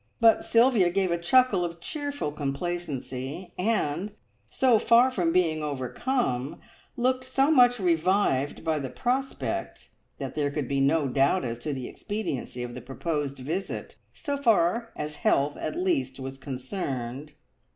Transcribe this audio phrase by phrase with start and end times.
[0.19, 4.11] But Sylvia gave a chuckle of cheerful complacency, and,
[4.49, 6.59] so far from being overcome,
[6.97, 11.71] looked so much revived by the prospect that there could be no doubt as to
[11.71, 17.33] the expediency of the proposed visit, so far as health at least was concerned.